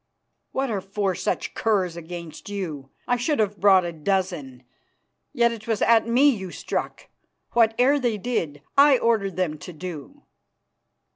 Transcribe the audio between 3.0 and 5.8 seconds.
I should have brought a dozen. Yet it was